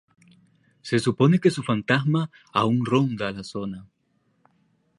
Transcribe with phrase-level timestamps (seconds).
[0.81, 3.87] Se supone que su fantasma aún ronda la zona.